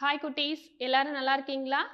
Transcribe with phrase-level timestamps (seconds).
[0.00, 0.76] Hi குட்டீஸ்.
[0.78, 1.90] எல்லாரும் நல்லா இருக்கீங்களா?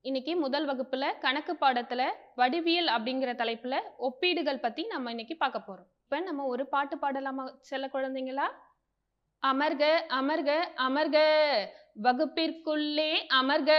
[0.00, 5.86] இன்னைக்கு முதல் வகுப்புல கணக்கு பாடத்துல வடிவியல் அப்படிங்கிற தலைப்புல ஒப்பீடுகள் பத்தி நம்ம இன்னைக்கு பார்க்க போறோம்.
[6.02, 8.48] இப்ப நம்ம ஒரு பாட்டு பாடலாமா செல்ல குழந்தைங்களா?
[9.46, 11.18] அமர்க அமர்க அமர்க.
[12.02, 13.12] வகுப்பிற்குள்ளே
[13.42, 13.70] அமர்க.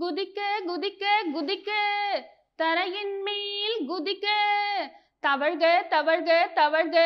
[0.00, 1.04] குதிக்க குதிக்க
[1.34, 1.70] குதிக்க.
[2.56, 4.26] தரையின் மேல் குதிக்க.
[5.26, 6.96] தவழ்க தவழ்க தவழ்க.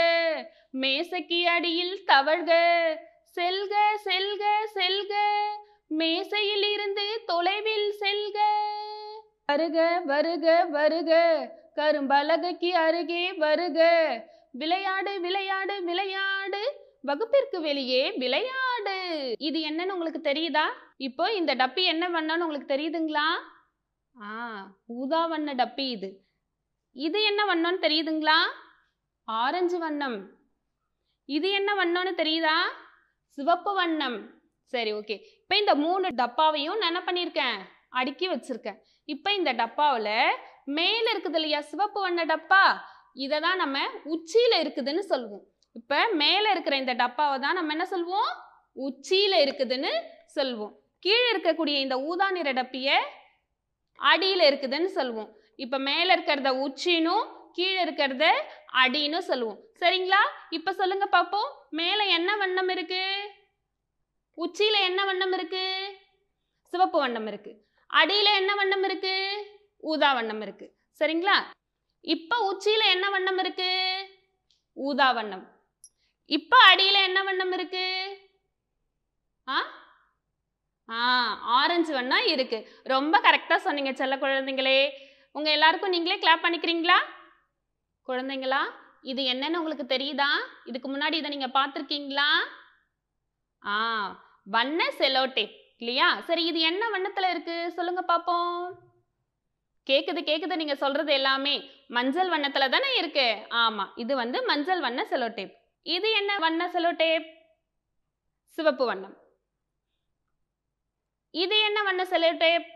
[0.71, 2.53] மேசைக்கு அடியில் தவழ்க.
[3.35, 3.75] செல்க
[4.05, 4.45] செல்க
[4.75, 5.15] செல்க.
[5.89, 8.39] மேசையில் இருந்து தொலைவில் செல்க.
[9.47, 11.13] வருக வருக வருக.
[11.75, 13.79] கரும்பலகைக்கு அருகே வருக.
[14.53, 16.87] விளையாடு விளையாடு விளையாடு.
[17.01, 19.35] வகுப்பிற்கு வெளியே விளையாடு.
[19.39, 20.65] இது என்னன்னு உங்களுக்கு தெரியுதா?
[20.97, 23.29] இப்போ இந்த டப்பி என்ன வண்ணம்னு உங்களுக்கு தெரியுதுங்களா?
[24.23, 26.21] ஆ ஊதா வண்ண டப்பி இது.
[26.93, 28.39] இது என்ன வண்ணம்னு தெரியுதுங்களா?
[29.25, 30.31] ஆரஞ்சு வண்ணம்.
[31.25, 32.57] இது என்ன வண்ணம்னு தெரியுதா?
[33.29, 34.38] சிவப்பு வண்ணம்.
[34.73, 37.59] சரி ஓகே இப்போ இந்த மூணு டப்பாவையும் நான் என்ன பண்ணியிருக்கேன்
[37.99, 38.79] அடுக்கி வச்சிருக்கேன்.
[39.09, 40.15] இப்போ இந்த டப்பாவில்
[40.79, 41.61] மேலே இருக்குது இல்லையா?
[41.71, 42.65] சிவப்பு வண்ண டப்பா?
[43.25, 43.77] இதை தான் நம்ம
[44.15, 45.45] உச்சியில் இருக்குதுன்னு சொல்லுவோம்.
[45.77, 48.31] இப்போ மேலே இருக்கிற இந்த டப்பாவை தான் நம்ம என்ன சொல்லுவோம்
[48.89, 49.93] உச்சியில் இருக்குதுன்னு
[50.37, 52.97] சொல்லுவோம் கீழே இருக்கக்கூடிய இந்த ஊதா நிற டப்பியை
[53.99, 55.31] அடியில் இருக்குதுன்னு சொல்லுவோம்
[55.65, 57.25] இப்போ மேலே இருக்கிறத உச்சினும்
[57.57, 58.25] கீழே இருக்கிறத
[58.83, 60.21] அடின்னு சொல்லுவோம் சரிங்களா?
[60.57, 61.49] இப்போ சொல்லுங்க பார்ப்போம்
[61.81, 63.27] மேலே என்ன வண்ணம் இருக்குது
[64.43, 65.65] உச்சியில் என்ன வண்ணம் இருக்கு?
[66.73, 67.53] சிவப்பு வண்ணம் இருக்கு.
[67.87, 69.15] அடியில் என்ன வண்ணம் இருக்கு?
[69.79, 70.67] ஊதா வண்ணம் இருக்கு.
[71.01, 71.37] சரிங்களா?
[72.01, 73.71] இப்போ உச்சியில் என்ன வண்ணம் இருக்கு?
[74.73, 75.45] ஊதா வண்ணம்.
[76.27, 77.87] இப்போ அடியில் என்ன வண்ணம் இருக்கு?
[79.49, 79.59] ஆ?
[80.89, 81.01] ஆ
[81.41, 82.71] ஆரஞ்சு வண்ணம் இருக்கு.
[82.85, 84.93] ரொம்ப கரெக்டாக சொன்னீங்க செல்ல குழந்தைங்களே.
[85.33, 86.99] உங்கள் எல்லாருக்கும் நீங்களே கிளாப் பண்ணிக்கிறீங்களா?
[88.07, 88.63] குழந்தைங்களா
[89.03, 90.31] இது என்னன்னு உங்களுக்கு தெரியுதா?
[90.65, 92.31] இதுக்கு முன்னாடி இதை நீங்கள் பார்த்துருக்கீங்களா?
[93.67, 93.77] ஆ
[94.49, 96.21] வண்ண செலோ டேப் இல்லையா?
[96.21, 98.79] சரி இது என்ன வண்ணத்தில் இருக்குது சொல்லுங்க பார்ப்போம்
[99.87, 101.71] கேக்குது கேக்குது நீங்க சொல்றது எல்லாமே.
[101.87, 103.47] மஞ்சள் வண்ணத்துல தானே இருக்கு?
[103.51, 107.27] ஆமா இது வந்து மஞ்சள் வண்ண செலோ டேப் இது என்ன வண்ண செலோ டேப்
[108.47, 109.17] சிவப்பு வண்ணம்.
[111.31, 112.67] இது என்ன வண்ண செலோ டேப்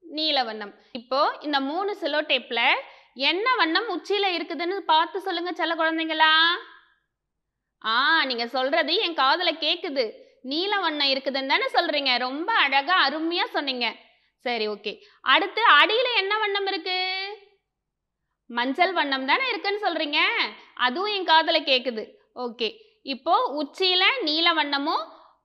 [0.00, 0.74] நீல வண்ணம்.
[0.92, 2.20] இப்போ இந்த மூணு செலோ
[3.14, 6.32] என்ன வண்ணம் உச்சியில இருக்குதுன்னு பார்த்து சொல்லுங்க செல்ல குழந்தைங்களா.
[7.84, 10.21] ஆ நீங்க சொல்றது என் காதுல கேக்குது.
[10.44, 12.18] நீல வண்ணம் இருக்குதுன்னு தானே சொல்றீங்க.
[12.18, 13.86] ரொம்ப அழகா அருமையா சொன்னீங்க.
[14.46, 14.92] சரி ஓகே.
[15.20, 16.96] அடுத்து அடியில என்ன வண்ணம் இருக்கு?
[18.50, 20.20] மஞ்சள் வண்ணம் தானே இருக்குன்னு சொல்றீங்க.
[20.74, 22.04] அதுவும் என் காதல கேக்குது.
[22.34, 22.68] ஓகே.
[23.02, 25.04] இப்போ உச்சியில நீல வண்ணமும்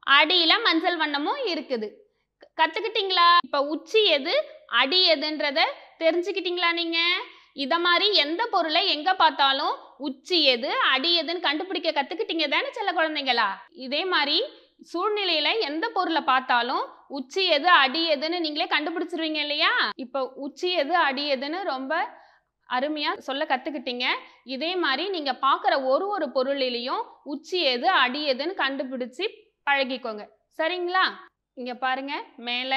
[0.10, 1.88] அடியில மஞ்சள் வண்ணமும் இருக்குது.
[2.58, 3.28] கத்துக்கிட்டீங்களா?
[3.46, 4.34] இப்ப உச்சி எது
[4.68, 5.60] அடி எதுன்றத
[6.00, 7.00] தெரிஞ்சுக்கிட்டீங்களா நீங்க?
[7.54, 13.48] இத மாதிரி எந்த பொருளை எங்க பார்த்தாலும் உச்சி எது அடி எதுன்னு கண்டுபிடிக்க கத்துக்கிட்டீங்க தானே செல்ல குழந்தைங்களா?
[13.86, 14.38] இதே மாதிரி
[14.80, 19.92] சூழ்நிலையில எந்த பொருளை பார்த்தாலும் உச்சி எது அடி எதுன்னு நீங்களே கண்டுபிடிச்சிருவீங்க இல்லையா?
[19.96, 21.94] இப்போ உச்சி எது அடி எதுன்னு ரொம்ப
[22.70, 24.06] அருமையா சொல்ல கத்துக்கிட்டீங்க.
[24.44, 29.26] இதே மாதிரி நீங்க பார்க்குற ஒரு ஒரு பொருளிலையும் உச்சி எது அடி எதுன்னு கண்டுபிடிச்சு
[29.68, 30.24] பழகிக்கோங்க.
[30.60, 31.06] சரிங்களா?
[31.54, 32.14] இங்க பாருங்க.
[32.38, 32.74] மேல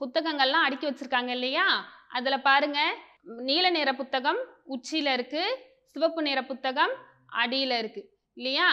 [0.00, 1.66] புத்தகங்கள்லாம் அடுக்கி வச்சிருக்காங்க இல்லையா?
[2.08, 2.78] அதுல பாருங்க.
[3.24, 5.42] நீல நிற புத்தகம் உச்சியில இருக்கு.
[5.86, 6.92] சிவப்பு நிற புத்தகம்
[7.36, 8.02] அடியில இருக்கு.
[8.36, 8.68] இல்லையா?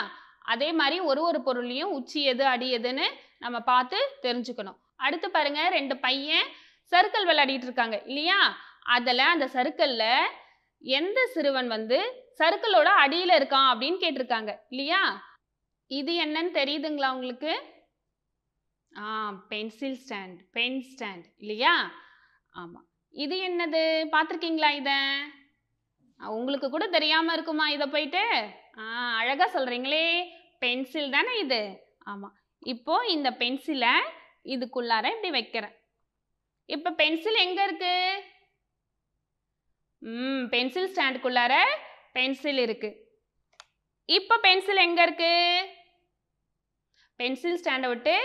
[0.47, 3.05] அதே மாதிரி ஒரு ஒரு பொருளையும் உச்சி எது அடி எதுன்னு
[3.43, 4.77] நம்ம பார்த்து தெரிஞ்சுக்கணும்.
[5.05, 6.47] அடுத்து பாருங்க ரெண்டு பையன்
[6.91, 8.39] சர்க்கிள் விளையாடிட்டு இருக்காங்க இல்லையா?
[8.95, 10.03] அதில் அந்த சர்க்கிள்ல
[10.81, 11.97] எந்த சிறுவன் வந்து
[12.39, 15.01] சர்க்கிளோட அடியில் இருக்கான் அப்படின்னு கேட்டிருக்காங்க இல்லையா?
[15.91, 17.53] இது என்னன்னு தெரியுதுங்களா உங்களுக்கு?
[18.91, 19.07] ஆ
[19.51, 21.73] பென்சில் ஸ்டாண்ட் பென் ஸ்டாண்ட் இல்லையா?
[22.55, 23.81] ஆமாம் இது என்னது?
[24.13, 24.97] பார்த்துருக்கீங்களா இதை?
[26.19, 28.23] உங்களுக்கு கூட தெரியாமல் இருக்குமா இதை போயிட்டு?
[28.79, 28.83] ஆ
[29.19, 30.05] அழகாக சொல்கிறீங்களே
[30.61, 31.61] பென்சில் தானே இது?
[32.11, 32.35] ஆமாம்
[32.73, 33.93] இப்போது இந்த பென்சிலை
[34.53, 35.75] இதுக்குள்ளார இப்படி வைக்கிறேன்.
[36.69, 37.93] இப்போ பென்சில் எங்கே இருக்கு?
[40.01, 41.53] ம் பென்சில் ஸ்டாண்டுக்குள்ளார
[42.17, 42.89] பென்சில் இருக்கு.
[44.09, 45.31] இப்போ பென்சில் எங்கே இருக்கு?
[47.19, 48.15] பென்சில் ஸ்டாண்டை விட்டு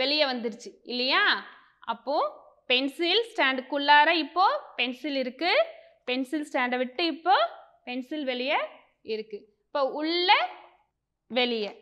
[0.00, 1.22] வெளியே வந்துருச்சு இல்லையா?
[1.92, 2.30] அப்போது
[2.70, 5.64] பென்சில் ஸ்டாண்டுக்குள்ளார இப்போது பென்சில் இருக்குது
[6.08, 7.36] பென்சில் ஸ்டாண்டை விட்டு இப்போ
[7.88, 8.58] பென்சில் வெளியே
[9.12, 10.30] இருக்குது இப்போ உள்ள
[11.30, 11.72] வெளியே.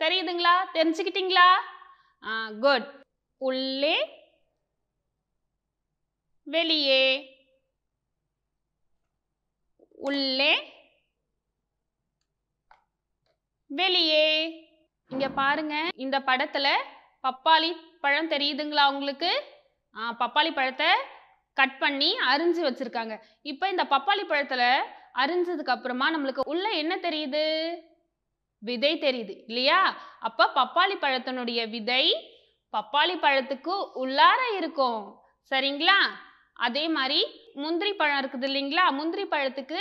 [0.00, 0.54] தெரியுதுங்களா?
[0.76, 1.48] தெரிஞ்சுக்கிட்டீங்களா?
[2.64, 2.88] குட்
[3.40, 3.96] உள்ளே
[6.46, 7.04] வெளியே.
[10.08, 10.52] உள்ளே
[13.70, 14.26] வெளியே.
[15.10, 16.66] இங்க பாருங்க இந்த படத்துல
[17.24, 17.70] பப்பாளி
[18.04, 19.30] பழம் தெரியுதுங்களா உங்களுக்கு?
[20.22, 20.88] பப்பாளி பழத்தை
[21.56, 23.14] கட் பண்ணி அரிஞ்சு வச்சிருக்காங்க.
[23.52, 24.62] இப்போ இந்த பப்பாளி பழத்துல
[25.22, 27.44] அரிஞ்சதுக்கு அப்புறமா நம்மளுக்கு உள்ள என்ன தெரியுது?
[28.58, 29.96] விதை தெரியுது இல்லையா?
[30.20, 32.32] அப்ப பப்பாளி பழத்தினுடைய விதை
[32.72, 35.20] பப்பாளி பழத்துக்கு உள்ளார இருக்கும்.
[35.50, 35.98] சரிங்களா?
[36.52, 38.90] அதே மாதிரி முந்திரி பழம் இருக்குது இல்லைங்களா?
[38.90, 39.80] முந்திரி பழத்துக்கு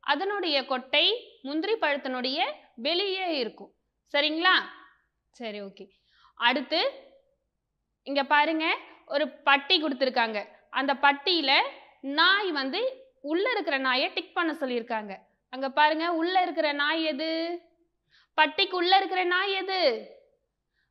[0.00, 2.44] அதனுடைய கொட்டை முந்திரி பழத்தினுடைய
[2.76, 3.74] வெளியே இருக்கும்.
[4.12, 4.54] சரிங்களா?
[5.30, 5.90] சரி ஓகே.
[6.34, 6.80] அடுத்து
[8.02, 8.76] இங்க பாருங்க
[9.06, 10.48] ஒரு பட்டி கொடுத்துருக்காங்க.
[10.70, 11.60] அந்த பட்டியில
[12.00, 12.80] நாய் வந்து
[13.20, 15.16] உள்ள இருக்கிற நாயை டிக் பண்ண சொல்லியிருக்காங்க.
[15.48, 17.60] அங்க பாருங்க உள்ள இருக்கிற நாய் எது?
[18.36, 20.10] பட்டிக்குள்ள இருக்கிற நாய் எது?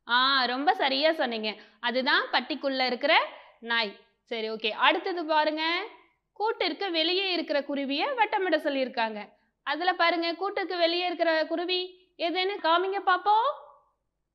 [0.08, 1.54] ஆ ரொம்ப சரியா சொன்னீங்க.
[1.80, 3.28] அதுதான் பட்டிக்குள்ள இருக்கிற
[3.60, 3.96] நாய்.
[4.22, 4.70] சரி ஓகே.
[4.70, 5.86] அடுத்தது பாருங்க.
[6.32, 9.28] கூட்டிற்கு வெளியே இருக்கிற குருவியை வட்டமிட சொல்லியிருக்காங்க.
[9.62, 13.52] அதுல பாருங்க கூட்டுக்கு வெளியே இருக்கிற குருவி எதுன்னு காமிங்க பாப்போம்.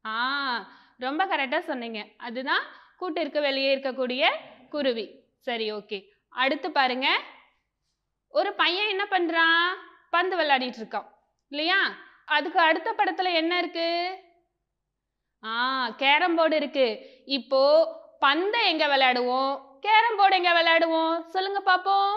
[0.05, 2.05] ஆ ரொம்ப கரெக்டா சொன்னீங்க.
[2.17, 2.63] அதுதான்
[2.97, 4.29] கூட்டிற்கு வெளியே இருக்கக்கூடிய
[4.69, 5.23] குருவி.
[5.39, 6.07] சரி ஓகே.
[6.29, 7.19] அடுத்து பாருங்க.
[8.29, 9.77] ஒரு பையன் என்ன பண்றான்?
[10.09, 11.07] பந்து விளையாடிட்டு இருக்கான்.
[11.47, 12.09] இல்லையா?
[12.35, 14.17] அதுக்கு அடுத்த படத்துல என்ன இருக்கு?
[15.43, 16.87] ஆ கேரம் போர்டு இருக்கு.
[17.25, 17.61] இப்போ
[18.19, 19.53] பந்தை எங்க விளையாடுவோம்?
[19.79, 21.21] கேரம் போர்டு எங்க விளையாடுவோம்?
[21.25, 22.15] சொல்லுங்க பாப்போம்.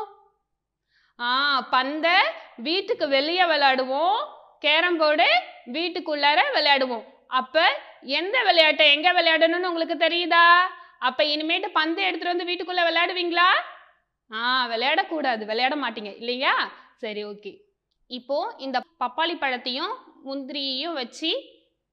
[1.20, 2.16] ஆ பந்தை
[2.56, 4.18] வீட்டுக்கு வெளியே விளையாடுவோம்.
[4.58, 5.28] கேரம் போர்டு
[5.72, 7.04] வீட்டுக்குள்ளார விளையாடுவோம்.
[7.26, 7.62] அப்ப
[8.00, 10.46] எந்த விளையாட்டை எங்க விளையாடணும்னு உங்களுக்கு தெரியுதா?
[10.98, 13.48] அப்ப இனிமேட்டு பந்தை எடுத்துட்டு வந்து வீட்டுக்குள்ள விளையாடுவீங்களா?
[14.30, 15.44] ஆ விளையாடக்கூடாது.
[15.44, 16.16] விளையாட மாட்டீங்க.
[16.16, 16.54] இல்லையா?
[16.96, 17.52] சரி ஓகே.
[18.10, 19.92] இப்போ இந்த பப்பாளி பழத்தையும்
[20.28, 21.30] முந்திரியையும் வச்சு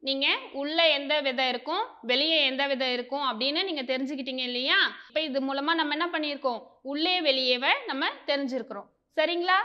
[0.03, 4.77] நீங்கள் உள்ளே எந்த விதை இருக்கும் வெளியே எந்த விதை இருக்கும் அப்படின்னு நீங்கள் தெரிஞ்சுக்கிட்டீங்க இல்லையா?
[5.07, 6.61] இப்போ இது மூலமாக நம்ம என்ன பண்ணியிருக்கோம்?
[6.91, 8.87] உள்ளே வெளியேவை நம்ம தெரிஞ்சிருக்கிறோம்.
[9.17, 9.57] சரிங்களா?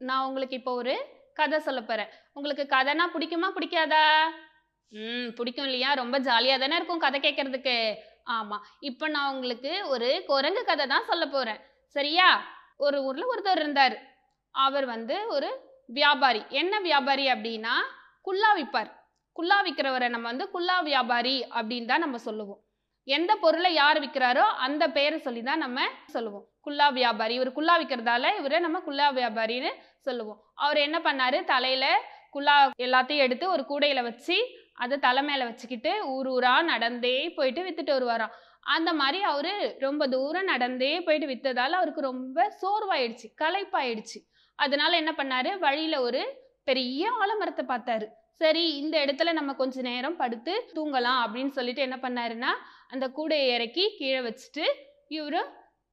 [0.00, 0.94] நான் உங்களுக்கு இப்போ ஒரு
[1.40, 4.04] கதை சொல்ல போகிறேன் உங்களுக்கு கதைனா பிடிக்குமா பிடிக்காதா?
[4.92, 5.90] ம் பிடிக்கும் இல்லையா?
[6.02, 7.76] ரொம்ப ஜாலியாக தானே இருக்கும் கதை கேட்கறதுக்கு.
[8.36, 11.60] ஆமாம் இப்போ நான் உங்களுக்கு ஒரு குரங்கு கதை தான் சொல்ல போகிறேன்
[11.96, 12.28] சரியா?
[12.86, 13.96] ஒரு ஊரில் ஒருத்தர் இருந்தார்.
[14.54, 15.48] அவர் வந்து ஒரு
[15.98, 16.42] வியாபாரி.
[16.48, 17.74] என்ன வியாபாரி அப்படின்னா
[18.22, 18.90] குல்லா விற்பார்
[19.36, 22.60] குல்லா விற்கிறவரை நம்ம வந்து குல்லா வியாபாரி அப்படின்னு தான் நம்ம சொல்லுவோம்.
[23.04, 26.46] எந்த பொருளை யார் விற்கிறாரோ அந்த பெயரை சொல்லி தான் நம்ம சொல்லுவோம்.
[26.60, 27.34] குல்லா வியாபாரி.
[27.34, 29.70] இவர் குல்லா விற்கிறதால இவரை நம்ம குல்லா வியாபாரின்னு
[30.00, 30.40] சொல்லுவோம்.
[30.54, 31.44] அவர் என்ன பண்ணாரு?
[31.44, 31.86] தலையில
[32.30, 34.36] குல்லா எல்லாத்தையும் எடுத்து ஒரு கூடையில வச்சு
[34.74, 38.34] அதை தலை வச்சுக்கிட்டு ஊர் ஊரா நடந்தே போயிட்டு வித்துட்டு வருவாராம்.
[38.60, 44.18] அந்த மாதிரி அவரு ரொம்ப தூரம் நடந்தே போயிட்டு வித்ததால அவருக்கு ரொம்ப சோர்வாயிடுச்சு களைப்பாயிடுச்சு.
[44.64, 45.58] அதனால என்ன பண்ணாரு?
[45.58, 46.20] வழியில ஒரு
[46.64, 48.06] பெரிய ஆலமரத்தை பார்த்தாரு.
[48.34, 52.50] சரி இந்த இடத்துல நம்ம கொஞ்ச நேரம் படுத்து தூங்கலாம் அப்படின்னு சொல்லிட்டு என்ன பண்ணாருன்னா
[52.88, 54.66] அந்த கூடையை இறக்கி கீழே வச்சுட்டு
[55.08, 55.40] இவரு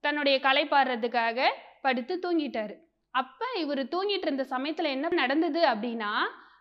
[0.03, 1.49] தன்னுடைய களைப்பாடுறதுக்காக
[1.81, 2.75] படுத்து தூங்கிட்டாரு.
[3.13, 6.11] அப்ப இவர் தூங்கிட்டு இருந்த சமயத்துல என்ன நடந்தது அப்படின்னா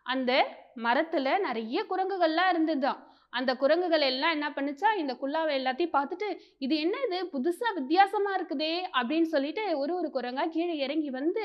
[0.02, 0.32] அந்த
[0.76, 3.00] மரத்துல நிறைய குரங்குகள்லாம் இருந்ததுதான்.
[3.38, 6.28] அந்த குரங்குகள் எல்லாம் என்ன பண்ணுச்சா இந்த குல்லாவை எல்லாத்தையும் பார்த்துட்டு
[6.66, 11.44] இது என்ன இது புதுசாக வித்தியாசமாக இருக்குதே அப்படின்னு சொல்லிட்டு ஒரு ஒரு குரங்காக கீழே இறங்கி வந்து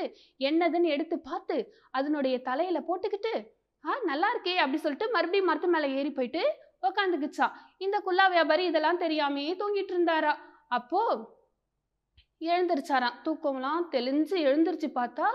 [0.50, 1.56] என்னதுன்னு எடுத்து பார்த்து
[1.98, 3.34] அதனுடைய தலையில் போட்டுக்கிட்டு
[3.84, 6.42] ஆ நல்லா இருக்கே அப்படி சொல்லிட்டு மறுபடியும் மரத்து மேலே ஏறி போயிட்டு
[6.88, 7.46] உக்காந்துக்குச்சா.
[7.84, 10.32] இந்த குல்லா வியாபாரி இதெல்லாம் தெரியாமே தூங்கிட்டு இருந்தாரா.
[10.76, 11.00] அப்போ
[12.40, 13.18] எழுந்திருச்சாராம்.
[13.26, 15.28] தூக்கம்லாம் தெளிஞ்சு எழுந்திருச்சு பார்த்தா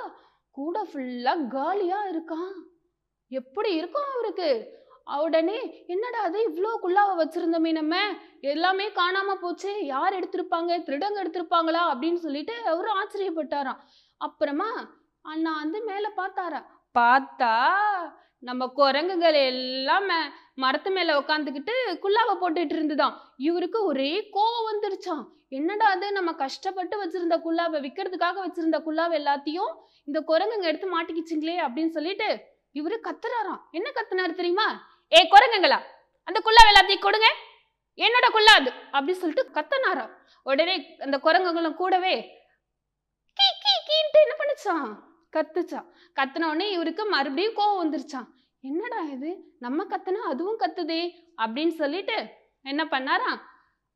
[0.57, 2.55] கூட ஃபுல்லாக காலியாக இருக்கான்.
[3.31, 4.49] எப்படி இருக்கும் அவருக்கு?
[5.15, 7.95] உடனே என்னடா அது இவ்வளோ குள்ளாவை வச்சிருந்தோமே நம்ம?
[8.41, 9.85] எல்லாமே காணாம போச்சே.
[9.85, 10.71] யார் எடுத்திருப்பாங்க?
[10.83, 11.81] திருடங்க எடுத்திருப்பாங்களா?
[11.91, 13.79] அப்படின்னு சொல்லிட்டு அவரும் ஆச்சரியப்பட்டாராம்.
[14.17, 14.69] அப்புறமா
[15.21, 16.65] அண்ணா வந்து மேலே பார்த்தாரா?
[16.99, 17.53] பார்த்தா
[18.39, 20.11] நம்ம குரங்குகள் எல்லாம்
[20.53, 23.15] மரத்து மேலே உட்காந்துக்கிட்டு குல்லாவை போட்டுட்டு இருந்துதான்.
[23.37, 29.71] இவருக்கு ஒரே கோவம் வந்துருச்சான் என்னடா அது நம்ம கஷ்டப்பட்டு வச்சிருந்த குள்ளாவை விற்கிறதுக்காக வச்சிருந்த குள்ளாவை எல்லாத்தையும்
[30.05, 32.39] இந்த குரங்குங்க எடுத்து மாட்டிக்கிச்சிங்களே அப்படின்னு சொல்லிட்டு
[32.73, 33.61] இவரு கத்துறாராம்.
[33.71, 34.95] என்ன கத்துனாரு தெரியுமா?
[35.11, 35.79] ஏ குரங்குங்களா?
[36.27, 37.27] அந்த குல்லாவை எல்லாத்தையும் கொடுங்க.
[37.99, 40.11] என்னோட குல்லா அது அப்படி சொல்லிட்டு கத்தனாராம்
[40.45, 40.73] உடனே
[41.05, 42.15] அந்த குரங்குகளும் கூடவே
[43.37, 44.89] கீ கீ கீன்ட்டு என்ன பண்ணுச்சான்
[45.33, 45.87] கத்துச்சான்
[46.17, 48.27] கத்தின உடனே இவருக்கு மறுபடியும் கோவம் வந்துருச்சான்
[48.63, 49.31] என்னடா இது?
[49.65, 51.01] நம்ம கத்துனா அதுவும் கத்துதே
[51.43, 52.17] அப்படின்னு சொல்லிட்டு
[52.65, 53.31] என்ன பண்ணாரா?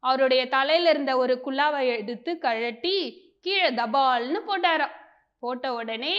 [0.04, 2.96] அவருடைய தலையில இருந்த ஒரு குல்லாவை எடுத்து கழட்டி
[3.46, 4.96] கீழே தபால்னு போட்டாராம்.
[5.44, 6.16] போட்ட உடனே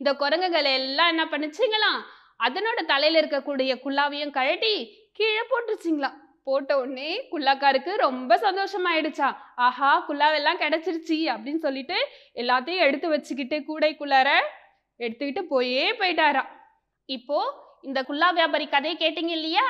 [0.00, 2.00] இந்த குரங்குகள் எல்லாம் என்ன பண்ணுச்சுங்களாம்?
[2.40, 4.74] அதனோட தலையில் இருக்கக்கூடிய குல்லாவையும் கழட்டி
[5.18, 6.10] கீழே போட்டுருச்சிங்களா?
[6.44, 9.28] போட்ட உடனே குல்லாக்காருக்கு ரொம்ப சந்தோஷமாயிடுச்சா.
[9.66, 11.96] ஆஹா குல்லாவெல்லாம் கிடைச்சிருச்சு அப்படின்னு சொல்லிட்டு
[12.42, 14.30] எல்லாத்தையும் எடுத்து வச்சுக்கிட்டு கூடைக்குள்ளார
[15.00, 16.50] எடுத்துக்கிட்டு போயே போயிட்டாராம்
[17.08, 17.38] இப்போ
[17.84, 19.66] இந்த குல்லா வியாபாரி கதையை கேட்டீங்க இல்லையா?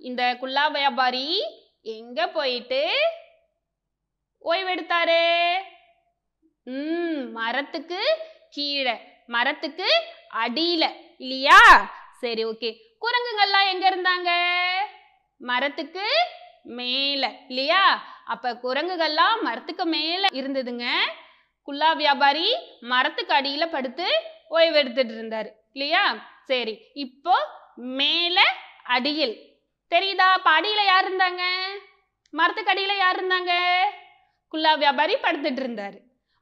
[0.00, 1.26] இந்த குல்லா வியாபாரி
[1.96, 2.82] எங்க போயிட்டு
[4.44, 5.22] ஓய்வெடுத்தாரு?
[6.66, 8.00] ம் மரத்துக்கு
[8.50, 8.96] கீழே
[9.28, 9.88] மரத்துக்கு
[10.44, 10.84] அடியில
[11.18, 11.60] இல்லையா?
[12.22, 12.70] சரி ஓகே
[13.02, 14.30] குரங்குங்கள்லாம் எங்க இருந்தாங்க?
[15.40, 16.04] மரத்துக்கு
[16.64, 17.82] மேல இல்லையா?
[18.24, 20.86] அப்ப குரங்குகள்லாம் மரத்துக்கு மேல இருந்ததுங்க.
[21.68, 22.46] குல்லா வியாபாரி
[22.80, 24.06] மரத்துக்கு அடியில படுத்து
[24.50, 26.04] ஓய்வெடுத்துட்டு இருந்தாரு இல்லையா?
[26.46, 27.36] சரி இப்போ
[27.76, 28.38] மேல
[28.84, 29.36] அடியில்.
[29.92, 30.32] தெரியுதா?
[30.32, 31.42] அப்ப அடியில யார் இருந்தாங்க?
[32.30, 33.52] மரத்துக்கு அடியில யார் இருந்தாங்க?
[34.52, 35.98] குல்லா வியாபாரி படுத்துட்டு இருந்தாரு.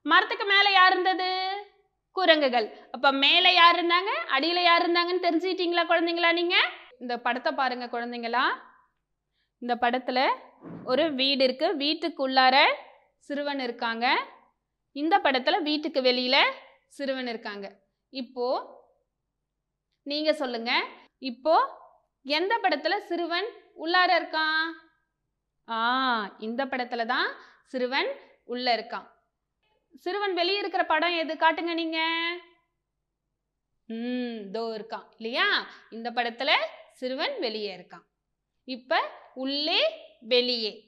[0.06, 1.30] மரத்துக்கு மேல யார் இருந்தது?
[2.12, 2.76] குரங்குகள்.
[2.90, 4.10] அப்ப மேல யார் இருந்தாங்க?
[4.36, 6.56] அடியில யார் இருந்தாங்கன்னு தெரிஞ்சுக்கிட்டீங்களா குழந்தைங்களா நீங்க?
[7.00, 8.44] இந்த படத்தை பாருங்க குழந்தைங்களா.
[9.58, 10.28] இந்த படத்துல
[10.84, 11.76] ஒரு வீடு இருக்கு.
[11.76, 12.56] வீட்டுக்குள்ளார
[13.16, 14.06] சிறுவன் இருக்காங்க.
[14.92, 16.36] இந்த படத்துல வீட்டுக்கு வெளியில
[16.88, 17.66] சிறுவன் இருக்காங்க.
[18.08, 18.46] இப்போ
[20.02, 20.72] நீங்க சொல்லுங்க.
[21.18, 21.54] இப்போ
[22.22, 24.64] எந்த படத்துல சிறுவன் உள்ளார இருக்கான்?
[25.68, 27.28] ஆ இந்த படத்துல தான்
[27.66, 28.08] சிறுவன்
[28.44, 29.06] உள்ள இருக்கான்.
[29.98, 31.34] சிறுவன் வெளியே இருக்கிற படம் எது?
[31.34, 31.98] காட்டுங்க நீங்க.
[33.86, 35.04] ம் தோ இருக்கான்.
[35.16, 35.66] இல்லையா?
[35.90, 36.50] இந்த படத்துல
[36.92, 38.04] சிறுவன் வெளியே இருக்கான்.
[38.64, 39.00] இப்ப
[39.34, 39.82] உள்ளே
[40.20, 40.84] வெளியே.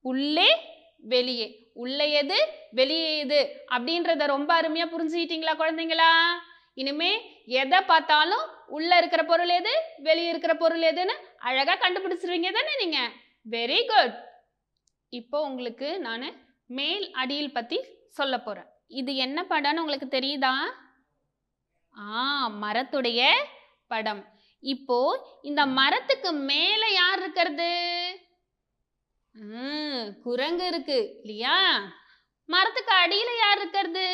[0.00, 1.70] உள்ளே வெளியே.
[1.74, 2.48] உள்ளே எது?
[2.70, 3.64] வெளியே எது?
[3.70, 6.10] அப்படின்றத ரொம்ப அருமையா புரிஞ்சுக்கிட்டீங்களா குழந்தைங்களா?
[6.74, 9.70] இனிமே எதை பார்த்தாலும் உள்ள இருக்கிற பொருள் எது?
[9.96, 13.10] வெளியே இருக்கிற பொருள் எதுன்னு அழகா கண்டுபிடிச்சிருவீங்க தானே நீங்க?
[13.50, 14.14] வெரி குட்
[15.08, 18.68] இப்போ உங்களுக்கு நான் மேல் அடியில் பத்தி சொல்ல போகிறேன்
[19.00, 20.54] இது என்ன படம்னு உங்களுக்கு தெரியுதா?
[21.94, 22.24] ஆ
[22.62, 23.20] மரத்துடைய
[23.86, 24.22] படம்.
[24.62, 24.98] இப்போ
[25.42, 27.72] இந்த மரத்துக்கு மேலே யார் இருக்கிறது?
[30.24, 31.56] குரங்கு இருக்கு இல்லையா?
[32.48, 34.08] மரத்துக்கு அடியில யார் இருக்கிறது?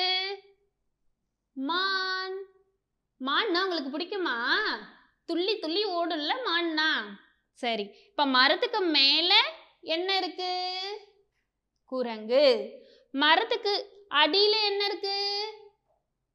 [1.56, 2.36] மான்.
[3.20, 4.38] மான்னா உங்களுக்கு பிடிக்குமா?
[5.28, 6.90] துள்ளி துள்ளி ஓடும்ல மான்னா.
[7.52, 9.32] சரி இப்ப மரத்துக்கு மேல
[9.80, 10.52] என்ன இருக்கு?
[11.92, 12.46] குரங்கு.
[13.14, 13.72] மரத்துக்கு
[14.08, 15.18] அடியில் என்ன இருக்கு?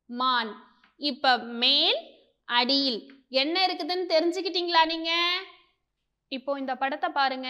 [0.05, 0.51] மான்.
[0.97, 1.99] இப்ப மேல்
[2.45, 5.11] அடியில் என்ன இருக்குதுன்னு தெரிஞ்சுக்கிட்டீங்களா நீங்க?
[6.27, 7.49] இப்போ இந்த படத்தை பாருங்க.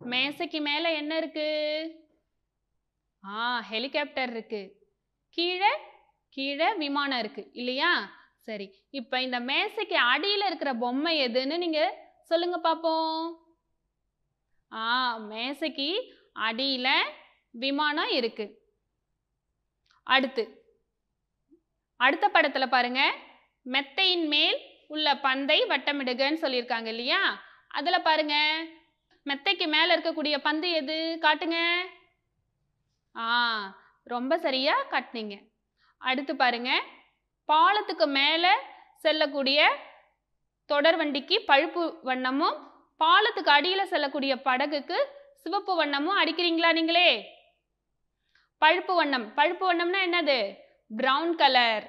[0.00, 1.48] மேசைக்கு மேல என்ன இருக்கு?
[3.24, 4.62] ஆ ஹெலிகாப்டர் இருக்கு.
[5.28, 5.70] கீழே
[6.28, 7.50] கீழே விமானம் இருக்கு.
[7.52, 7.92] இல்லையா?
[8.38, 8.66] சரி.
[8.90, 11.80] இப்போ இந்த மேசைக்கு அடியில் இருக்கிற பொம்மை எதுன்னு நீங்க
[12.22, 13.32] சொல்லுங்க பாப்போம்.
[14.72, 15.90] ஆ மேசைக்கு
[16.40, 16.88] அடியில
[17.56, 18.44] விமானம் இருக்கு.
[20.02, 20.64] அடுத்து
[21.96, 23.14] அடுத்த படத்துல பாருங்க.
[23.66, 27.42] மெத்தையின் மேல் உள்ள பந்தை வட்டமிடுகன்னு சொல்லியிருக்காங்க இல்லையா?
[27.68, 28.34] அதுல பாருங்க.
[29.26, 31.18] மெத்தைக்கு மேல இருக்கக்கூடிய பந்து எது?
[31.22, 31.58] காட்டுங்க.
[33.14, 33.26] ஆ
[34.02, 35.36] ரொம்ப சரியா காட்டுனீங்க.
[35.96, 36.70] அடுத்து பாருங்க.
[37.44, 38.46] பாலத்துக்கு மேல
[38.96, 39.60] செல்லக்கூடிய
[40.66, 42.56] தொடர் வண்டிக்கு பழுப்பு வண்ணமும்
[43.00, 44.98] பாலத்துக்கு அடியில் செல்லக்கூடிய படகுக்கு
[45.34, 47.08] சிவப்பு வண்ணமும் அடிக்கிறீங்களா நீங்களே?
[48.62, 49.26] பழுப்பு வண்ணம்.
[49.38, 50.38] பழுப்பு வண்ணம்னா என்னது?
[50.90, 51.84] பிரவுன் கலர்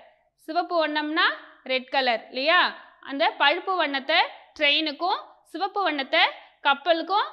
[0.48, 1.26] சிவப்பு வண்ணம்னா
[1.66, 2.60] ரெட் கலர் இல்லையா?
[3.04, 4.20] அந்த பழுப்பு வண்ணத்தை
[4.58, 5.20] ட்ரெயினுக்கும்
[5.52, 6.22] சிவப்பு வண்ணத்தை
[6.64, 7.28] கப்பலுக்கும்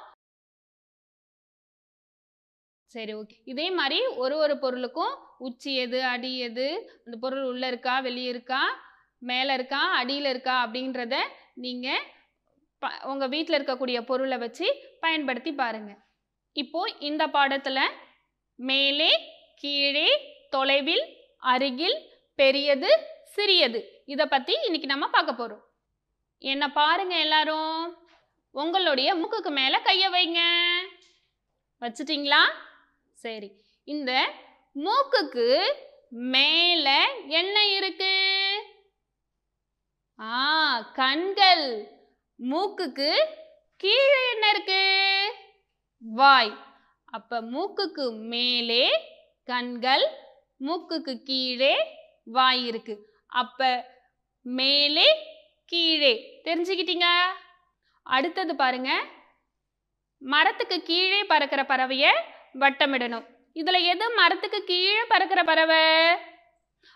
[2.91, 6.67] சரி ஓகே இதே மாதிரி ஒரு ஒரு பொருளுக்கும் உச்சி எது அடி எது
[7.05, 8.61] அந்த பொருள் உள்ளே இருக்கா வெளியே இருக்கா
[9.21, 11.15] மேலே இருக்கா அடியில் இருக்கா அப்படின்றத
[11.57, 12.03] நீங்கள்
[12.81, 14.67] ப உங்கள் வீட்டில் இருக்கக்கூடிய பொருளை வச்சு
[14.99, 15.99] பயன்படுத்தி பாருங்கள்
[16.55, 17.83] இப்போது இந்த பாடத்தில்
[18.55, 19.09] மேலே
[19.55, 24.03] கீழே தொலைவில் அருகில் பெரியது சிறியது.
[24.05, 25.63] இதை பற்றி இன்னைக்கு நம்ம பார்க்க போகிறோம்
[26.39, 27.97] என்ன பாருங்க எல்லாரும்.
[28.51, 30.41] உங்களுடைய மூக்குக்கு மேலே கையை வைங்க.
[31.81, 32.41] வச்சுட்டிங்களா?
[33.13, 33.51] சரி.
[33.83, 34.33] இந்த
[34.75, 35.73] மூக்குக்கு
[36.09, 38.13] மேலே என்ன இருக்கு?
[40.19, 41.87] ஆ கண்கள்.
[42.49, 43.15] மூக்குக்கு
[43.77, 45.33] கீழே என்ன இருக்கு?
[45.99, 46.73] வாய்.
[47.15, 48.83] அப்ப மூக்குக்கு மேலே
[49.45, 50.05] கண்கள்
[50.59, 51.73] மூக்குக்கு கீழே
[52.25, 52.95] வாய் இருக்கு.
[53.27, 53.69] அப்ப
[54.41, 55.07] மேலே
[55.65, 56.13] கீழே.
[56.45, 57.07] தெரிஞ்சுக்கிட்டீங்க?
[58.03, 58.91] அடுத்தது பாருங்க.
[60.19, 62.05] மரத்துக்கு கீழே பறக்கிற பறவைய
[62.59, 63.25] வட்டமிடணும்.
[63.53, 65.83] இதுல எது மரத்துக்கு கீழே பறக்கிற பறவை?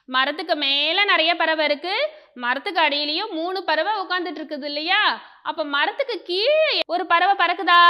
[0.05, 1.95] மரத்துக்கு மேலே நிறைய பறவை இருக்கு.
[2.33, 5.03] மரத்துக்கு அடியிலையும் மூணு பறவை உட்காந்துட்டு இருக்குது இல்லையா?
[5.43, 7.83] அப்ப மரத்துக்கு கீழே ஒரு பறவை பறக்குதா?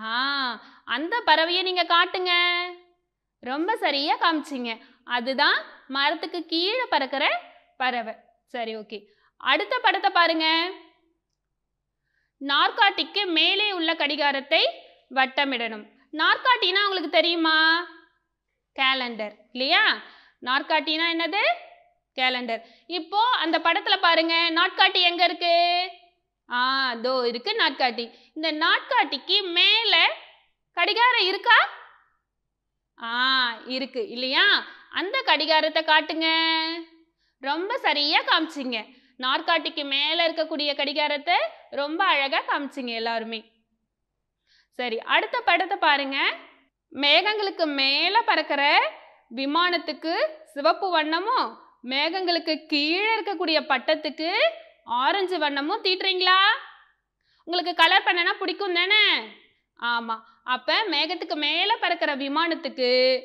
[0.00, 0.14] ஆ
[0.84, 2.32] அந்த பறவையை நீங்க காட்டுங்க.
[3.40, 4.80] ரொம்ப சரியா காமிச்சிங்க.
[5.04, 7.42] அதுதான் மரத்துக்கு கீழே பறக்கிற
[7.76, 8.14] பறவை.
[8.46, 9.04] சரி ஓகே.
[9.36, 10.70] அடுத்த படத்தை பாருங்க.
[12.38, 14.68] நாற்காட்டிக்கு மேலே உள்ள கடிகாரத்தை
[15.10, 15.86] வட்டமிடணும்.
[16.12, 17.86] நாற்காட்டினா உங்களுக்கு தெரியுமா?
[18.78, 20.02] கேலண்டர் இல்லையா?
[20.42, 21.42] நாற்காட்டினா என்னது?
[22.14, 24.50] கேலண்டர் இப்போ அந்த படத்துல பாருங்க.
[24.50, 25.90] நாட்காட்டி எங்க இருக்கு?
[26.50, 30.04] ஆ தோ இருக்கு நாட்காட்டி இந்த நாட்காட்டிக்கு மேலே
[30.76, 31.56] கடிகாரம் இருக்கா?
[32.98, 33.12] ஆ
[33.66, 34.08] இருக்கு.
[34.08, 34.64] இல்லையா?
[34.90, 36.28] அந்த கடிகாரத்தை காட்டுங்க.
[37.40, 38.78] ரொம்ப சரியா காமிச்சிங்க.
[39.20, 41.36] நாற்காட்டிக்கு மேல இருக்கக்கூடிய கடிகாரத்தை
[41.70, 43.40] ரொம்ப அழகா காமிச்சிங்க எல்லாருமே.
[44.78, 46.18] சரி அடுத்த படத்தை பாருங்க.
[46.92, 48.62] மேகங்களுக்கு மேல பறக்கிற
[49.34, 50.14] விமானத்துக்கு
[50.44, 51.46] சிவப்பு வண்ணமும்
[51.88, 54.30] மேகங்களுக்கு கீழே இருக்கக்கூடிய பட்டத்துக்கு
[54.84, 56.38] ஆரஞ்சு வண்ணமும் தீட்டுறீங்களா?
[57.44, 59.04] உங்களுக்கு கலர் பண்ணனா பிடிக்கும் தானே
[59.78, 63.22] ஆமாம் அப்ப மேகத்துக்கு மேல பறக்கிற விமானத்துக்கு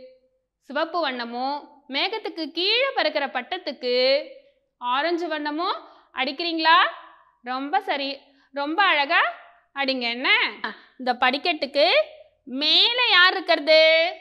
[0.59, 4.23] சிவப்பு வண்ணமும் மேகத்துக்கு கீழே பறக்கிற பட்டத்துக்கு
[4.77, 5.77] ஆரஞ்சு வண்ணமும்
[6.13, 6.77] அடிக்கிறீங்களா?
[7.43, 8.21] ரொம்ப சரி.
[8.51, 9.21] ரொம்ப அழகா
[9.75, 9.99] அடிங்க.
[9.99, 10.53] என்ன?
[10.97, 11.91] இந்த படிக்கட்டுக்கு
[12.43, 14.13] மேலே யார் இருக்கிறது?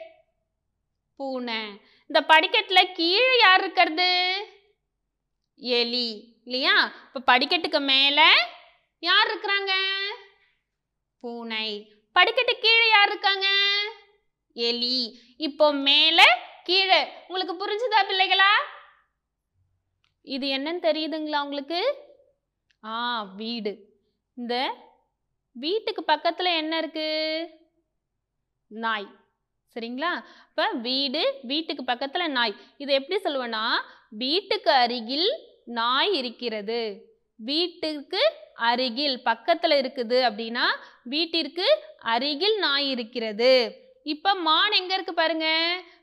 [1.15, 1.81] பூனை.
[2.07, 4.09] இந்த படிக்கட்டுல கீழே யார் இருக்கிறது?
[5.55, 6.39] எலி.
[6.45, 6.91] இல்லையா?
[7.13, 8.33] இப்ப படிக்கட்டுக்கு மேல
[8.99, 9.73] யார் இருக்கிறாங்க?
[11.19, 11.96] பூனை.
[12.17, 13.47] படிக்கட்டு கீழே யார் இருக்காங்க?
[14.55, 14.97] எலி.
[15.37, 16.27] இப்போ மேலே
[16.63, 16.99] கீழே.
[17.27, 18.51] உங்களுக்கு புரிஞ்சுதா பிள்ளைகளா?
[20.35, 21.81] இது என்னன்னு தெரியுதுங்களா உங்களுக்கு?
[22.83, 23.73] ஆ வீடு.
[24.33, 24.55] இந்த
[25.51, 27.07] வீட்டுக்கு பக்கத்தில் என்ன இருக்கு?
[28.67, 29.07] நாய்.
[29.75, 30.11] சரிங்களா?
[30.49, 32.55] இப்போ வீடு வீட்டுக்கு பக்கத்தில் நாய்.
[32.77, 33.65] இது எப்படி சொல்லுவேன்னா
[34.09, 35.29] வீட்டுக்கு அருகில்
[35.65, 36.81] நாய் இருக்கிறது.
[37.39, 38.21] வீட்டுக்கு
[38.55, 40.65] அருகில் பக்கத்தில் இருக்குது அப்படின்னா
[41.03, 41.67] வீட்டிற்கு
[42.13, 43.51] அருகில் நாய் இருக்கிறது.
[44.05, 45.47] இப்போ மான் எங்கே இருக்கு பாருங்க?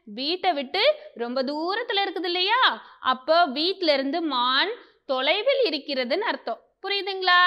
[0.04, 0.82] வீட்டை விட்டு
[1.16, 2.62] ரொம்ப தூரத்தில் இருக்குது இல்லையா?
[3.00, 4.72] அப்போ வீட்டிலிருந்து இருந்து மான்
[5.06, 6.60] தொலைவில் இருக்கிறதுன்னு அர்த்தம்.
[6.82, 7.40] புரியுதுங்களா?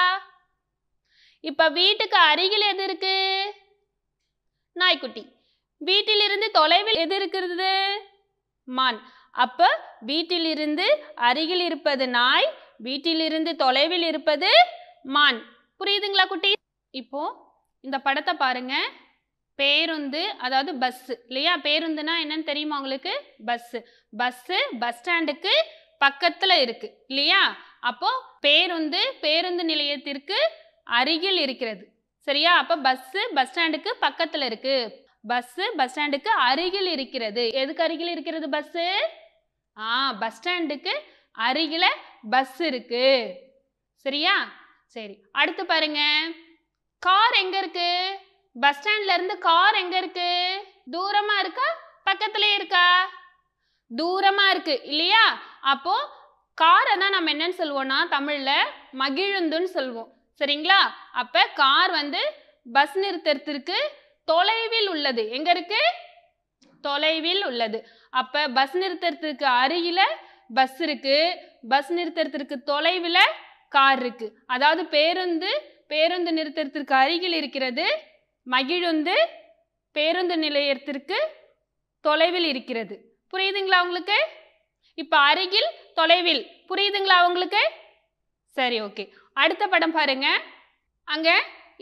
[1.40, 3.16] இப்போ வீட்டுக்கு அருகில் எது இருக்கு?
[4.72, 5.22] நாய்க்குட்டி.
[5.80, 7.72] வீட்டிலிருந்து தொலைவில் எது இருக்கிறது?
[8.64, 9.00] மான்.
[9.32, 9.68] அப்போ
[10.00, 12.48] வீட்டிலிருந்து அருகில் இருப்பது நாய்
[12.86, 14.50] வீட்டிலிருந்து தொலைவில் இருப்பது
[15.16, 15.40] மான்.
[15.80, 16.50] புரியுதுங்களா குட்டி?
[16.94, 17.22] இப்போ
[17.84, 18.74] இந்த படத்தை பாருங்க.
[19.58, 21.52] பேருந்து அதாவது பஸ்ஸு இல்லையா?
[21.66, 23.12] பேருந்துனா என்னன்னு தெரியுமா உங்களுக்கு?
[23.48, 23.78] பஸ்ஸு
[24.20, 25.54] பஸ்ஸு பஸ் ஸ்டாண்டுக்கு
[26.04, 27.42] பக்கத்தில் இருக்கு இல்லையா?
[27.90, 30.38] அப்போ பேருந்து பேருந்து நிலையத்திற்கு
[30.98, 31.84] அருகில் இருக்கிறது
[32.26, 32.52] சரியா?
[32.62, 34.76] அப்போ பஸ்ஸு பஸ் ஸ்டாண்டுக்கு பக்கத்தில் இருக்கு.
[35.28, 37.44] பஸ்ஸு பஸ் ஸ்டாண்டுக்கு அருகில் இருக்கிறது.
[37.62, 38.84] எதுக்கு அருகில் இருக்கிறது பஸ்ஸு
[39.76, 40.94] ஆ பஸ் ஸ்டாண்டுக்கு
[41.48, 41.86] அருகில
[42.24, 43.34] பஸ் இருக்கு.
[43.96, 44.34] சரியா?
[44.86, 46.00] சரி அடுத்து பாருங்க.
[46.98, 48.18] கார் எங்க இருக்கு?
[48.60, 50.30] பஸ் ஸ்டாண்ட்ல இருந்து கார் எங்க இருக்கு?
[50.92, 51.68] தூரமா இருக்கா?
[52.10, 53.10] பக்கத்துலயே இருக்கா?
[53.96, 55.40] தூரமா இருக்கு இல்லையா?
[55.60, 55.94] அப்போ
[56.54, 58.52] காரை தான் நம்ம என்னன்னு சொல்லுவோம்னா தமிழ்ல
[58.92, 60.80] மகிழுந்துன்னு சொல்லுவோம் சரிங்களா?
[61.12, 62.20] அப்ப கார் வந்து
[62.72, 63.76] பஸ் நிறுத்தத்திற்கு
[64.24, 65.30] தொலைவில் உள்ளது.
[65.30, 65.80] எங்க இருக்கு?
[66.80, 67.88] தொலைவில் உள்ளது.
[68.10, 70.00] அப்ப பஸ் நிறுத்தத்திற்கு அருகில
[70.54, 71.46] பஸ் இருக்கு.
[71.64, 73.24] பஸ் நிறுத்தத்திற்கு தொலைவில்
[73.76, 74.26] கார் இருக்கு.
[74.54, 75.50] அதாவது பேருந்து
[75.92, 77.86] பேருந்து நிறுத்தத்திற்கு அருகில் இருக்கிறது
[78.46, 79.16] மகிழுந்து
[79.96, 81.18] பேருந்து நிலையத்திற்கு
[82.04, 82.96] தொலைவில் இருக்கிறது.
[83.32, 84.18] புரியுதுங்களா உங்களுக்கு?
[85.02, 86.42] இப்போ அருகில் தொலைவில்.
[86.70, 87.62] புரியுதுங்களா உங்களுக்கு?
[88.56, 89.04] சரி ஓகே
[89.42, 90.28] அடுத்த படம் பாருங்க.
[91.08, 91.28] அங்க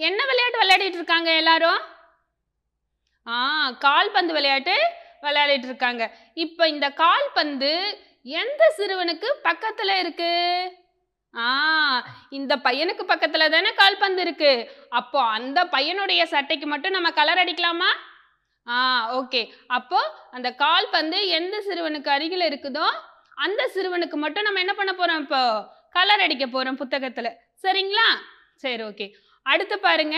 [0.09, 1.81] என்ன விளையாட்டு விளையாடிட்டு இருக்காங்க எல்லாரும்?
[3.27, 3.37] ஆ
[3.87, 4.75] கால்பந்து விளையாட்டு
[5.27, 6.05] விளையாடிட்டு இருக்காங்க.
[6.45, 7.73] இப்போ இந்த கால்பந்து
[8.27, 10.31] எந்த சிறுவனுக்கு பக்கத்துல இருக்கு?
[11.35, 11.49] ஆ
[12.31, 14.53] இந்த பையனுக்கு பக்கத்துல தானே கால்பந்து இருக்கு.
[14.89, 17.91] அப்போ அந்த பையனுடைய சட்டைக்கு மட்டும் நம்ம கலர் அடிக்கலாமா?
[18.67, 18.77] ஆ
[19.19, 19.99] ஓகே அப்போ
[20.31, 22.87] அந்த கால்பந்து எந்த சிறுவனுக்கு அருகில் இருக்குதோ
[23.35, 25.71] அந்த சிறுவனுக்கு மட்டும் நம்ம என்ன பண்ண போறோம் இப்போ?
[25.91, 27.29] கலர் அடிக்க போறோம் புத்தகத்துல.
[27.63, 28.09] சரிங்களா?
[28.55, 29.07] சரி ஓகே
[29.43, 30.17] அடுத்து பாருங்க.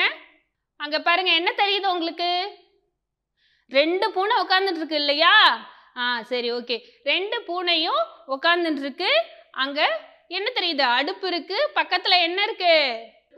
[0.77, 2.31] அங்க பாருங்க என்ன தெரியுது உங்களுக்கு?
[3.69, 5.35] ரெண்டு பூனை உட்காந்துட்டு இருக்கு இல்லையா?
[6.03, 6.77] ஆ சரி ஓகே.
[7.11, 8.03] ரெண்டு பூனையும்
[8.35, 9.11] உட்காந்துட்டு அங்கே
[9.63, 9.81] அங்க
[10.37, 10.85] என்ன தெரியுது?
[10.99, 11.59] அடுப்பு இருக்கு.
[11.79, 12.75] பக்கத்துல என்ன இருக்கு?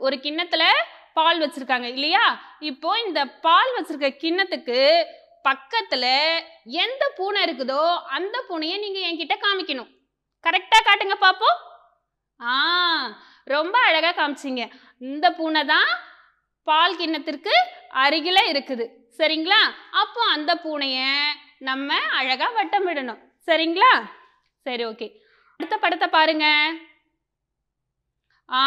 [0.05, 0.63] ஒரு கிண்ணத்துல
[1.17, 2.25] பால் வச்சிருக்காங்க இல்லையா?
[2.69, 4.79] இப்போ இந்த பால் வச்சிருக்க கிண்ணத்துக்கு
[5.47, 6.05] பக்கத்துல
[6.83, 7.81] எந்த பூனை இருக்குதோ
[8.17, 9.89] அந்த பூனையை நீங்க என்கிட்ட காமிக்கணும்.
[10.45, 11.57] கரெக்டா காட்டுங்க பாப்போம்.
[12.39, 12.53] ஆ
[13.47, 14.65] ரொம்ப அழகா காமிச்சிங்க.
[14.99, 15.89] இந்த பூனை தான்
[16.67, 17.53] பால் கிண்ணத்திற்கு
[18.03, 18.85] அருகில இருக்குது.
[19.19, 19.61] சரிங்களா?
[20.01, 21.07] அப்போ அந்த பூனையை
[21.67, 23.91] நம்ம அழகா வட்டமிடணும் சரிங்களா?
[24.65, 25.07] சரி ஓகே
[25.59, 26.45] அடுத்த படத்தை பாருங்க.
[28.49, 28.61] ஆ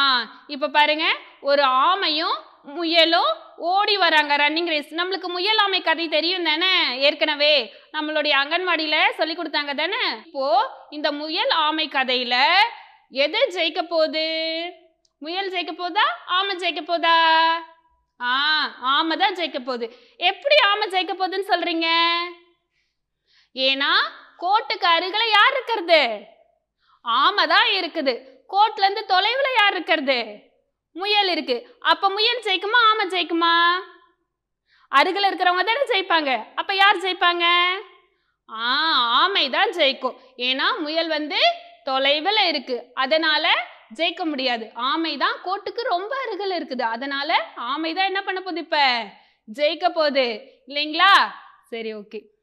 [0.54, 1.06] இப்போ பாருங்க.
[1.50, 2.36] ஒரு ஆமையும்
[2.76, 3.32] முயலும்
[3.70, 6.70] ஓடி வராங்க ரன்னிங் ரேஸ் நம்மளுக்கு முயல் ஆமை கதை தெரியும் தானே?
[7.06, 7.54] ஏற்கனவே
[7.96, 10.02] நம்மளுடைய அங்கன்வாடியில் சொல்லி கொடுத்தாங்க தானே?
[10.26, 10.46] இப்போ
[10.98, 12.36] இந்த முயல் ஆமை கதையில
[13.24, 14.26] எது ஜெயிக்க போகுது?
[15.22, 16.06] முயல் ஜெயிக்க போதா?
[16.38, 17.16] ஆமை ஜெயிக்க போதா?
[18.20, 18.32] ஆ
[18.94, 19.86] ஆமை தான் ஜெயிக்க போகுது.
[20.30, 21.88] எப்படி ஆமை ஜெயிக்க போகுதுன்னு சொல்றீங்க?
[23.56, 23.90] ஏன்னா
[24.38, 26.28] கோட்டுக்கு அருகில் யார் இருக்கிறது?
[27.02, 28.32] ஆமை தான் இருக்குது.
[28.48, 30.42] கோட்ல இருந்து யார் இருக்கிறது?
[30.92, 31.68] முயல் இருக்கு.
[31.80, 33.74] அப்ப முயல் ஜெயிக்குமா ஆமை ஜெயிக்குமா?
[34.88, 36.46] அருகில் இருக்கிறவங்க தானே ஜெயிப்பாங்க.
[36.54, 37.44] அப்ப யார் ஜெயிப்பாங்க?
[38.48, 38.74] ஆ
[39.22, 40.18] ஆமை தான் ஜெயிக்கும்.
[40.36, 41.38] ஏன்னா முயல் வந்து
[41.84, 42.90] தொலைவில் இருக்கு.
[42.94, 43.48] அதனால
[43.94, 44.72] ஜெயிக்க முடியாது.
[44.74, 46.82] ஆமை தான் கோட்டுக்கு ரொம்ப அருகில் இருக்குது.
[46.82, 48.78] அதனால ஆமை தான் என்ன பண்ண போகுது இப்ப?
[49.48, 50.26] ஜெயிக்க போகுது.
[50.66, 51.32] இல்லைங்களா?
[51.70, 52.33] சரி ஓகே.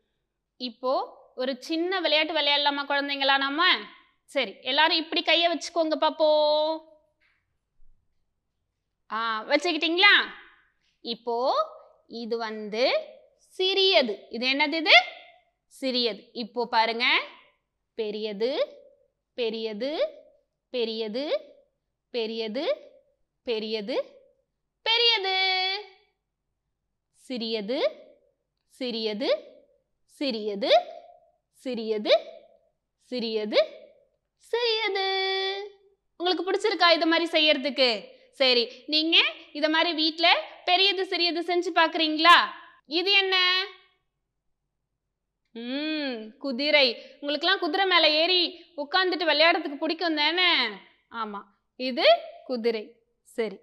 [0.68, 0.94] இப்போ
[1.36, 3.62] ஒரு சின்ன விளையாட்டு விளையாடலாமா குழந்தைங்களா நம்ம?
[4.32, 6.30] சரி எல்லாரும் இப்படி கையை வச்சுக்கோங்க பாப்போ
[9.10, 9.20] ஆ
[9.50, 10.14] வச்சுக்கிட்டீங்களா?
[11.06, 11.38] இப்போ
[12.22, 12.84] இது வந்து
[13.60, 14.14] சிறியது.
[14.36, 14.96] இது என்னது இது?
[15.74, 16.22] சிறியது.
[16.44, 17.06] இப்போ பாருங்க.
[17.98, 18.52] பெரியது
[19.38, 19.92] பெரியது
[20.74, 21.24] பெரியது
[22.14, 22.66] பெரியது
[23.48, 23.98] பெரியது
[24.86, 25.36] பெரியது.
[27.26, 27.80] சிறியது
[28.80, 29.30] சிறியது
[30.22, 30.72] சிறியது
[31.66, 32.14] சிறியது
[33.12, 33.60] சிறியது
[34.52, 35.06] சிறியது.
[36.20, 37.88] உங்களுக்கு பிடிச்சிருக்கா இது மாதிரி செய்யறதுக்கு?
[38.40, 39.16] சரி நீங்க
[39.58, 40.28] இத மாதிரி வீட்ல
[40.70, 42.36] பெரியது சிறியது செஞ்சு பாக்குறீங்களா?
[43.00, 43.36] இது என்ன?
[45.56, 46.88] ம் குதிரை.
[47.22, 48.42] உங்களுக்குலாம் குதிரை மேலே ஏறி
[48.84, 50.52] உட்காந்துட்டு விளையாடுறதுக்கு பிடிக்கும் தானே?
[51.22, 51.48] ஆமாம்
[51.90, 52.08] இது
[52.52, 52.86] குதிரை.
[53.38, 53.60] சரி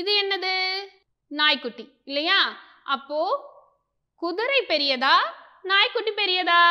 [0.00, 0.54] இது என்னது?
[1.40, 2.40] நாய்க்குட்டி இல்லையா?
[2.96, 3.20] அப்போ
[4.22, 5.16] குதிரை பெரியதா
[5.64, 6.62] நாய்க்குட்டி பெரியதா?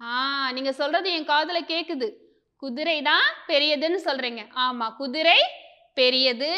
[0.00, 2.08] ஆ நீங்க சொல்றது என் காதுல கேக்குது.
[2.56, 4.42] குதிரை தான் பெரியதுன்னு சொல்றீங்க.
[4.66, 5.40] ஆமா குதிரை
[5.94, 6.50] பெரியது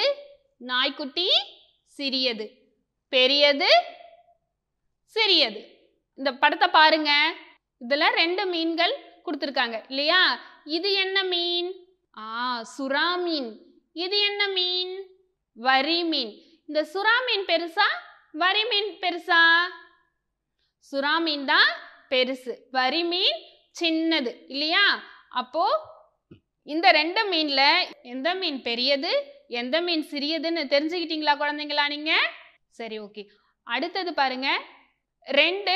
[0.57, 1.29] நாய்க்குட்டி
[1.98, 2.46] சிறியது.
[3.09, 3.70] பெரியது
[5.05, 5.61] சிறியது.
[6.14, 7.11] இந்த படத்தை பாருங்க.
[7.81, 8.94] இதுல ரெண்டு மீன்கள்
[9.26, 9.85] கொடுத்துருக்காங்க.
[9.88, 10.40] இல்லையா?
[10.64, 11.70] இது என்ன மீன்?
[12.18, 13.50] ஆ சுறா மீன்.
[13.92, 14.94] இது என்ன மீன்?
[15.57, 16.33] வரி மீன்.
[16.66, 17.88] இந்த சுறா மீன் பெருசா?
[18.33, 19.42] வரி மீன் பெருசா?
[20.90, 21.68] சுறா மீன் தான்
[22.11, 22.53] பெருசு.
[22.70, 23.38] வரி மீன்
[23.81, 24.85] சின்னது இல்லையா?
[25.40, 25.64] அப்போ
[26.66, 27.62] இந்த ரெண்டு மீன்ல
[28.12, 29.11] எந்த மீன் பெரியது
[29.61, 32.12] எந்த மீன் சிறியதுன்னு தெரிஞ்சுக்கிட்டீங்களா குழந்தைங்களா நீங்க?
[32.70, 33.22] சரி ஓகே.
[33.66, 34.49] அடுத்தது பாருங்க.
[35.27, 35.75] ரெண்டு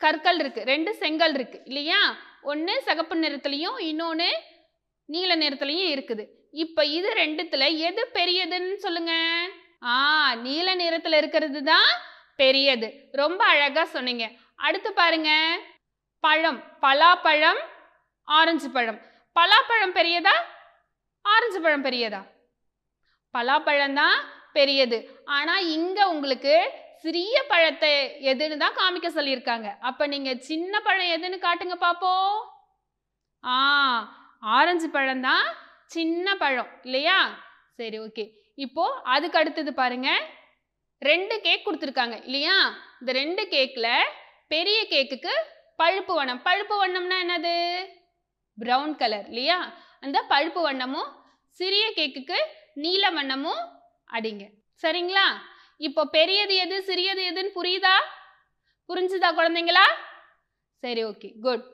[0.00, 2.00] கற்கள் இருக்கு ரெண்டு செங்கல் இருக்கு இல்லையா?
[2.42, 4.30] ஒன்று சிகப்பு நிறத்துலையும் இன்னொன்று
[5.08, 6.24] நீல நிறத்துலையும் இருக்குது.
[6.64, 9.12] இப்போ இது ரெண்டுத்துல எது பெரியதுன்னு சொல்லுங்க.
[9.92, 9.94] ஆ
[10.46, 11.88] நீல நிறத்துல இருக்கிறது தான்
[12.40, 12.88] பெரியது.
[13.12, 14.24] ரொம்ப அழகாக சொன்னீங்க.
[14.56, 15.30] அடுத்து பாருங்க.
[16.24, 16.60] பழம்.
[16.82, 17.60] பலாப்பழம்
[18.28, 19.00] ஆரஞ்சு பழம்.
[19.36, 20.34] பலாப்பழம் பெரியதா?
[21.24, 22.20] ஆரஞ்சு பழம் பெரியதா?
[23.34, 24.16] பலாப்பழம் தான்
[24.52, 24.98] பெரியது.
[25.24, 26.54] ஆனால் இங்கே உங்களுக்கு
[27.02, 27.92] சிறிய பழத்தை
[28.30, 29.78] எதுன்னு தான் காமிக்க சொல்லியிருக்காங்க.
[29.80, 32.36] அப்போ நீங்கள் சின்ன பழம் எதுன்னு காட்டுங்க பார்ப்போம்
[33.44, 33.56] ஆ
[34.38, 35.46] ஆரஞ்சு பழம் தான்
[35.86, 36.70] சின்ன பழம்.
[36.82, 37.18] இல்லையா?
[37.76, 38.24] சரி ஓகே.
[38.58, 40.22] இப்போ அதுக்கு அடுத்தது பாருங்கள்
[41.10, 42.56] ரெண்டு கேக் கொடுத்துருக்காங்க இல்லையா?
[43.00, 44.10] இந்த ரெண்டு கேக்கில்
[44.52, 45.32] பெரிய கேக்குக்கு
[45.80, 46.42] பழுப்பு வண்ணம்.
[46.42, 47.54] பழுப்பு வண்ணம்னா என்னது?
[48.58, 49.58] ப்ரௌன் கலர் இல்லையா?
[50.00, 51.10] அந்த பழுப்பு வண்ணமும்
[51.60, 52.38] சிறிய கேக்குக்கு
[52.84, 53.62] நீல வண்ணமும்
[54.10, 54.44] அடிங்க.
[54.82, 55.26] சரிங்களா?
[55.86, 57.94] இப்போ பெரியது எது சிறியது எதுன்னு புரியுதா?
[58.88, 59.86] புரிஞ்சுதா குழந்தைங்களா?
[60.82, 61.66] சரி ஓகே குட்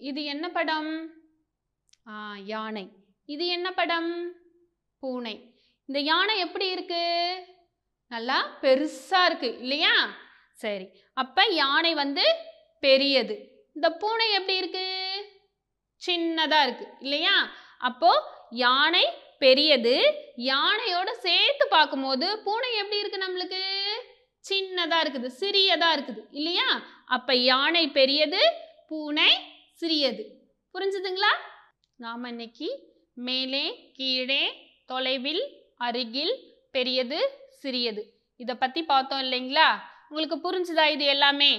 [0.00, 0.90] இது என்ன படம்?
[2.08, 2.14] ஆ
[2.52, 2.84] யானை.
[3.34, 4.10] இது என்ன படம்?
[5.02, 5.34] பூனை.
[5.88, 7.54] இந்த யானை எப்படி இருக்குது
[8.10, 9.94] நல்லா பெருசாக இருக்குது இல்லையா?
[10.62, 10.86] சரி
[11.22, 12.24] அப்போ யானை வந்து
[12.82, 13.34] பெரியது.
[13.76, 15.24] இந்த பூனை எப்படி இருக்குது
[16.02, 17.36] சின்னதாக இருக்குது இல்லையா?
[17.88, 18.24] அப்போது
[18.64, 19.04] யானை
[19.44, 19.94] பெரியது.
[20.52, 23.62] யானையோட சேர்த்து பார்க்கும்போது பூனை எப்படி இருக்குது நம்மளுக்கு?
[24.44, 26.68] சின்னதாக இருக்குது சிறியதாக இருக்குது இல்லையா?
[27.16, 28.42] அப்போ யானை பெரியது
[28.90, 29.30] பூனை
[29.80, 30.24] சிறியது.
[30.74, 31.32] புரிஞ்சுதுங்களா?
[32.04, 32.68] நாம இன்னைக்கு
[33.26, 33.64] மேலே
[33.98, 34.42] கீழே
[34.90, 35.44] தொலைவில்
[35.86, 36.34] அருகில்
[36.74, 37.20] பெரியது
[37.62, 38.02] சிறியது.
[38.42, 39.68] இதை பற்றி பார்த்தோம் இல்லைங்களா?
[40.08, 41.52] உங்களுக்கு புரிஞ்சுதா இது எல்லாமே?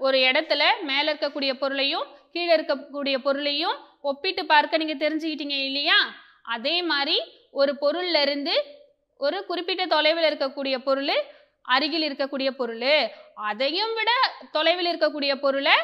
[0.00, 3.76] ஒரு இடத்துல மேலே இருக்கக்கூடிய பொருளையும் கீழே இருக்கக்கூடிய பொருளையும்
[4.10, 5.98] ஒப்பிட்டு பார்க்க நீங்கள் தெரிஞ்சுக்கிட்டீங்க இல்லையா?
[6.54, 7.16] அதே மாதிரி
[7.60, 8.54] ஒரு பொருள்ல இருந்து
[9.20, 11.12] ஒரு குறிப்பிட்ட தொலைவில் இருக்கக்கூடிய பொருள்
[11.74, 12.88] அருகில் இருக்கக்கூடிய பொருள்.
[13.50, 14.10] அதையும் விட
[14.56, 15.76] தொலைவில் இருக்கக்கூடிய பொருளை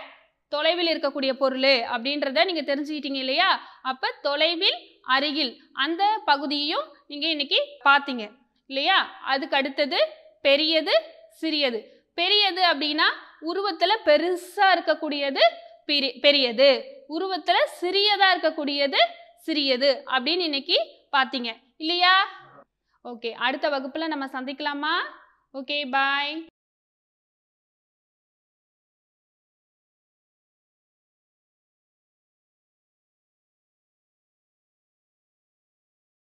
[0.53, 3.49] தொலைவில் இருக்கக்கூடிய பொருள் அப்படின்றத நீங்கள் தெரிஞ்சுக்கிட்டீங்க இல்லையா?
[3.91, 4.79] அப்போ தொலைவில்
[5.17, 5.53] அருகில்
[5.85, 8.25] அந்த பகுதியையும் நீங்கள் இன்னைக்கு பார்த்தீங்க.
[8.71, 8.99] இல்லையா?
[9.33, 9.99] அதுக்கு அடுத்தது
[10.47, 10.95] பெரியது
[11.41, 11.79] சிறியது.
[12.19, 13.09] பெரியது அப்படின்னா
[13.51, 15.43] உருவத்தில் பெருசாக இருக்கக்கூடியது
[16.25, 16.69] பெரியது.
[17.15, 19.01] உருவத்தில் சிறியதாக இருக்கக்கூடியது
[19.47, 20.77] சிறியது அப்படின்னு இன்னைக்கு
[21.17, 21.51] பார்த்தீங்க.
[21.83, 22.15] இல்லையா?
[23.05, 24.95] ஓகே அடுத்த வகுப்பில் நம்ம சந்திக்கலாமா?
[25.55, 26.33] Okay bye